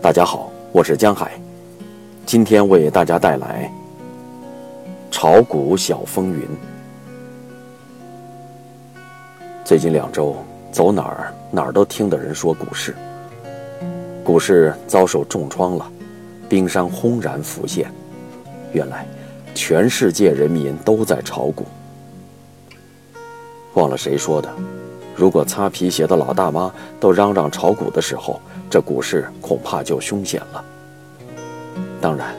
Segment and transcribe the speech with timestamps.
[0.00, 1.32] 大家好，我是江海，
[2.26, 3.72] 今天为大家带来
[5.10, 6.46] 炒股小风云。
[9.64, 10.36] 最近两周，
[10.70, 12.94] 走哪儿哪儿都听的人说股市，
[14.22, 15.90] 股市遭受重创了，
[16.50, 17.90] 冰山轰然浮现。
[18.74, 19.06] 原来，
[19.54, 21.64] 全世界人民都在炒股。
[23.72, 24.52] 忘了谁说的，
[25.14, 28.40] 如果擦皮鞋的老大妈都嚷嚷炒股的时候。
[28.70, 30.64] 这股市恐怕就凶险了。
[32.00, 32.34] 当然，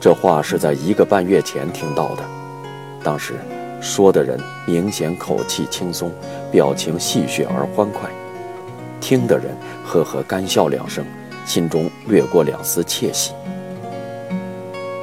[0.00, 2.22] 这话是在一个半月前听到的，
[3.02, 3.34] 当时
[3.80, 6.12] 说的人明显口气轻松，
[6.52, 8.08] 表情戏谑而欢快，
[9.00, 9.46] 听的人
[9.84, 11.04] 呵呵干笑两声，
[11.44, 13.32] 心中掠过两丝窃喜。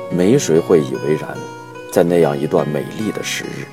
[0.09, 1.35] 没谁会以为然，
[1.91, 3.67] 在那样一段美丽的时日，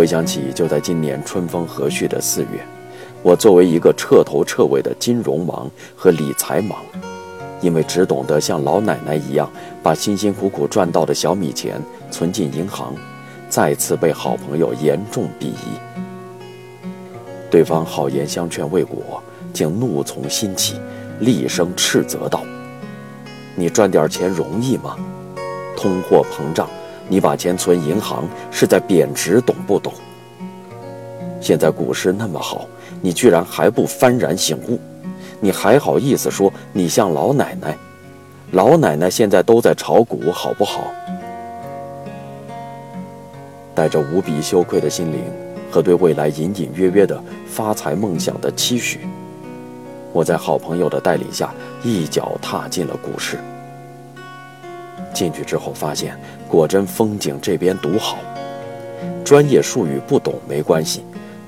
[0.00, 2.48] 回想起就在今年春风和煦的四月。
[3.22, 6.76] 我作为一个彻头彻尾的金融盲和理财盲，
[7.60, 9.50] 因为只懂得像老奶奶一样
[9.82, 11.78] 把辛辛苦苦赚到的小米钱
[12.10, 12.94] 存进银行，
[13.50, 15.78] 再次被好朋友严重鄙夷。
[17.50, 19.22] 对方好言相劝未果，
[19.52, 20.80] 竟怒从心起，
[21.18, 22.42] 厉声斥责道
[23.54, 24.96] ：“你赚点钱容易吗？
[25.76, 26.66] 通货膨胀，
[27.10, 29.92] 你把钱存银行是在贬值，懂不懂？
[31.42, 32.66] 现在股市那么好。”
[33.02, 34.78] 你居然还不幡然醒悟，
[35.40, 37.74] 你还好意思说你像老奶奶？
[38.50, 40.84] 老奶奶现在都在炒股，好不好？
[43.74, 45.18] 带着无比羞愧的心灵
[45.70, 49.00] 和对未来隐隐约约的发财梦想的期许，
[50.12, 53.38] 我在好朋友的带领下一脚踏进了股市。
[55.12, 58.18] 进去之后发现，果真风景这边独好。
[59.24, 61.02] 专业术语不懂没关系。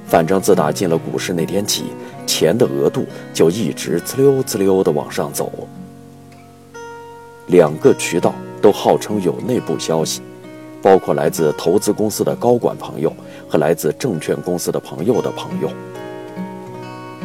[0.05, 1.85] 反正自打进了股市那天起，
[2.27, 5.51] 钱的额度就一直滋溜滋溜地往上走。
[7.47, 10.21] 两个渠道都号称有内部消息，
[10.83, 13.11] 包括来自投资公司的高管朋友
[13.49, 15.71] 和来自证券公司的朋友的朋友。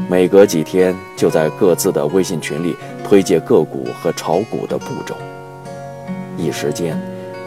[0.10, 2.74] 每隔几天就在各自的微信群里
[3.04, 5.14] 推介个股和炒股的步骤。
[6.38, 6.98] 一时间，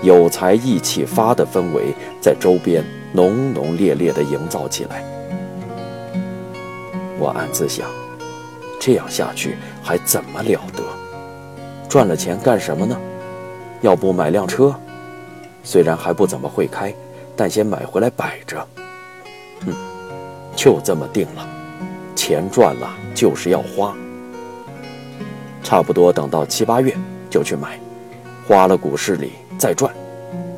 [0.03, 5.05] 有才意气发的氛围在周边浓浓烈烈地营造起来。
[7.19, 7.87] 我暗自想，
[8.81, 10.83] 这样下去还怎么了得？
[11.89, 12.97] 赚了钱干什么呢？
[13.81, 14.75] 要不买辆车？
[15.62, 16.95] 虽然还不怎么会开，
[17.37, 18.67] 但先买回来摆着。
[19.67, 19.75] 嗯，
[20.57, 21.47] 就这么定了。
[22.17, 23.95] 钱赚了就是要花。
[25.62, 26.97] 差不多等到七八月
[27.28, 27.78] 就去买，
[28.50, 29.94] 花了股市里再赚。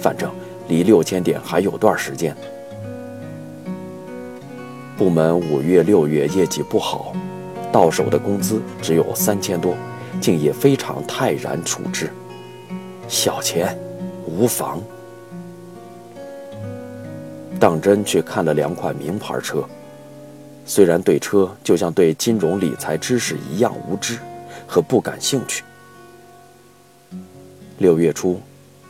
[0.00, 0.32] 反正
[0.66, 2.34] 离六千点还有段时间。
[4.96, 7.12] 部门五月、六月业绩不好，
[7.70, 9.76] 到手的工资只有三千多，
[10.22, 12.10] 竟也非常泰然处之。
[13.08, 13.76] 小钱，
[14.24, 14.80] 无妨。
[17.60, 19.62] 当真去看了两款名牌车，
[20.64, 24.18] 虽然对车就像对金融理财知识一样无知
[24.66, 25.62] 和不感兴趣。
[27.82, 28.40] 六月初，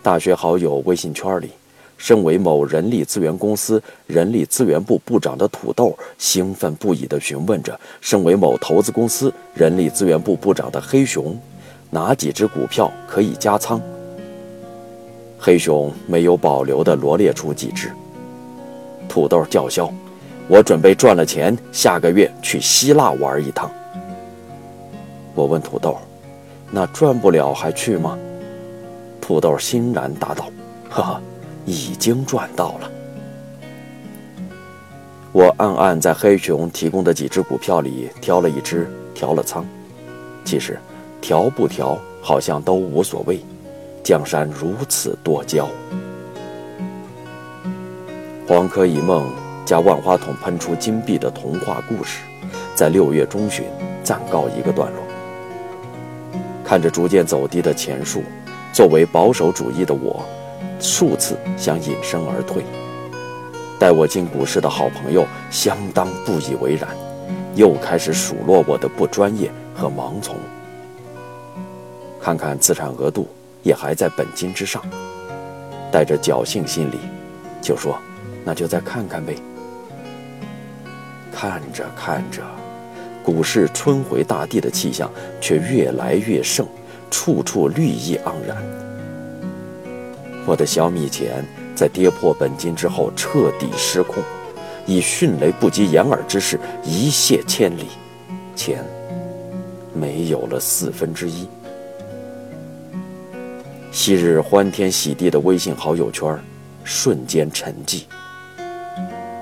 [0.03, 1.49] 大学好友微信圈里。
[1.97, 11.35] 身为某人力资源公司人力资源部部长的土豆，兴奋不已地询问着身为某投资公司人力资源部部长的黑熊，
[11.89, 13.81] 哪几只股票可以加仓？
[15.39, 17.91] 黑熊没有保留地罗列出几只。
[19.09, 19.91] 土豆叫嚣
[20.49, 23.71] ：“我准备赚了钱，下个月去希腊玩一趟。”
[25.35, 25.97] 我问土豆
[26.71, 28.19] ：“那赚不了还去吗？”
[29.23, 30.51] 土豆欣然答道
[30.91, 31.23] ：“呵呵。”
[31.65, 32.91] 已经赚到了。
[35.31, 39.65] 我暗暗在黑熊提供的几只股票里挑了一只，调了仓。
[40.45, 40.77] 其实，
[41.21, 43.41] 调不调好像都无所谓。
[44.03, 45.69] 江山如此多娇。
[48.49, 49.31] 黄柯一梦
[49.65, 52.19] 加万花筒喷出金币的童话故事，
[52.75, 53.67] 在六月中旬
[54.03, 55.01] 暂告一个段落。
[56.65, 58.25] 看着逐渐走低的钱数，
[58.73, 60.25] 作为保守主义的我。
[60.81, 62.61] 数次想隐身而退，
[63.79, 66.89] 带我进股市的好朋友相当不以为然，
[67.55, 70.35] 又开始数落我的不专业和盲从。
[72.21, 73.29] 看看资产额度
[73.63, 74.83] 也还在本金之上，
[75.93, 76.99] 带着侥幸心理，
[77.61, 77.97] 就说
[78.45, 79.37] ：“那就再看看呗。”
[81.31, 82.43] 看着看着，
[83.23, 85.09] 股市春回大地的气象
[85.41, 86.67] 却越来越盛，
[87.13, 88.57] 处处绿意盎然。
[90.47, 91.45] 我的小米钱
[91.77, 94.23] 在跌破本金之后彻底失控，
[94.87, 97.87] 以迅雷不及掩耳之势一泻千里，
[98.57, 98.83] 钱
[99.95, 101.47] 没有了四分之一。
[103.93, 106.37] 昔日欢天喜地的微信好友圈，
[106.83, 108.05] 瞬间沉寂。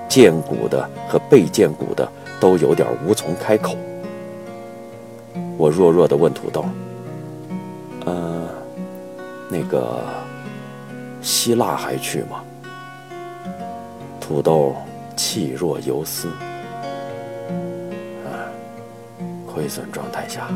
[0.09, 2.07] 荐股的和被荐股的
[2.41, 3.77] 都有点无从开口。
[5.57, 6.65] 我弱弱地问土豆：“，
[9.51, 10.05] 那个
[11.21, 12.43] 希腊还去吗？”
[14.21, 14.77] 土豆
[15.17, 16.29] 气若游丝
[18.25, 18.47] ：“啊，
[19.53, 20.47] 亏损状态下，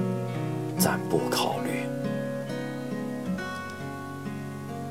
[0.79, 1.71] 暂不考虑。”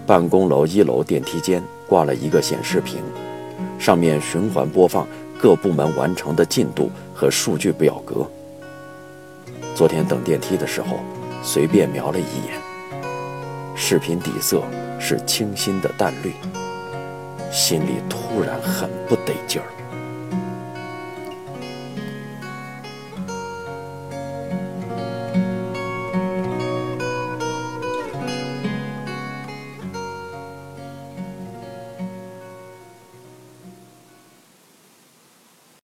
[0.05, 3.01] 办公楼一楼电梯间挂了一个显示屏。
[3.79, 5.07] 上面循环播放
[5.37, 8.25] 各部门完成的进度和数据表格。
[9.75, 10.99] 昨天等电梯的时候，
[11.41, 12.57] 随便瞄了一眼，
[13.85, 14.63] 视频底色
[14.97, 16.31] 是清新的淡绿，
[17.51, 19.67] 心里突然很不得劲儿。